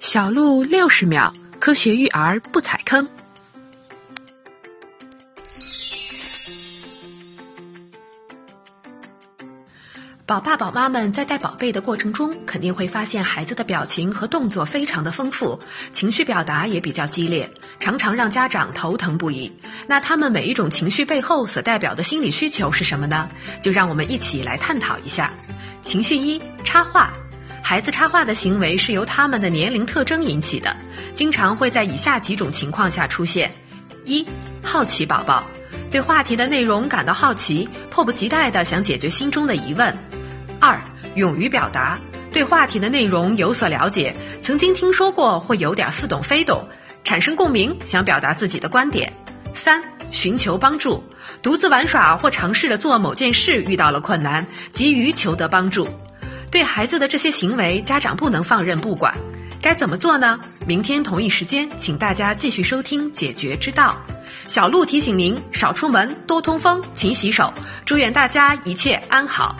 [0.00, 3.06] 小鹿六十秒，科学育儿不踩坑。
[10.24, 15.60] 宝爸宝妈们在带宝贝的过程中，肯定会发现孩子的表情和动作非常的丰富，
[15.92, 19.52] 情绪表达也比较激烈，常常让家长头疼不已。
[19.86, 23.28] 那他们每一种情绪背后所代表的心理需求是什么呢？
[23.60, 25.30] 就让我们一起来探讨一下。
[25.84, 27.12] 情绪一：插话。
[27.70, 30.74] 孩子插话的行为是由他们的年龄特征引起的，
[31.14, 33.48] 经常会在以下几种情况下出现：
[34.04, 34.26] 一、
[34.60, 35.44] 好奇宝宝，
[35.88, 39.94] 对话题的内容感到好奇，迫不及待地想解决心中的疑问；
[40.58, 40.80] 二、
[41.14, 41.96] 勇于表达，
[42.32, 46.68] 对话题的内容有所了解，曾经听说过或有点似懂非懂，
[47.04, 49.08] 产生共鸣，想表达自己的观点；
[49.54, 49.80] 三、
[50.10, 51.04] 寻求帮助，
[51.40, 55.86] 独自玩耍或尝试着做某件事遇到了困难，急于求得帮助。
[56.50, 59.14] 对孩子的这些行为，家长不能放任不管，
[59.62, 60.40] 该怎么做呢？
[60.66, 63.96] 明天同一时间，请大家继续收听《解决之道》。
[64.48, 67.52] 小鹿提醒您：少出门，多通风，勤洗手。
[67.86, 69.56] 祝愿大家一切安好。